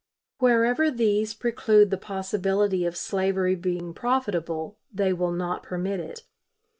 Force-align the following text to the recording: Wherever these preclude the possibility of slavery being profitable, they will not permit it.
Wherever 0.39 0.89
these 0.89 1.35
preclude 1.35 1.91
the 1.91 1.95
possibility 1.99 2.87
of 2.87 2.97
slavery 2.97 3.53
being 3.53 3.93
profitable, 3.93 4.79
they 4.91 5.13
will 5.13 5.29
not 5.31 5.61
permit 5.61 5.99
it. 5.99 6.23